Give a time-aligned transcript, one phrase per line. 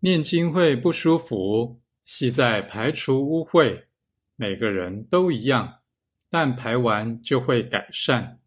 [0.00, 3.86] 念经会不舒服系在排除污秽
[4.36, 5.80] 每个人都一样
[6.28, 8.40] 但排完就会改善。